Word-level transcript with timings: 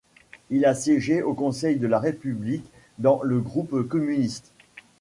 Il 0.49 0.65
a 0.65 0.73
siégé 0.73 1.21
au 1.21 1.35
Conseil 1.35 1.75
de 1.75 1.85
la 1.85 1.99
République 1.99 2.65
dans 2.97 3.21
le 3.21 3.39
groupe 3.39 3.87
communiste. 3.87 4.51